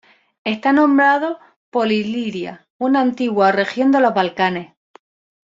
[0.45, 1.37] Está nombrado
[1.69, 4.73] por Iliria, una antigua región de los Balcanes.